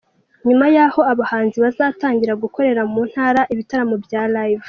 [0.47, 4.59] Nyuma yaho abahanzi bazatangira gukorera mu Ntara ibitaramo bya Live.